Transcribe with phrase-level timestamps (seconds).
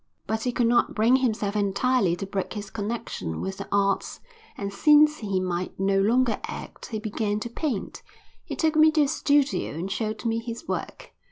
[0.25, 4.19] But he could not bring himself entirely to break his connection with the arts
[4.57, 8.01] and since he might no longer act he began to paint.
[8.43, 11.11] He took me to his studio and showed me his work.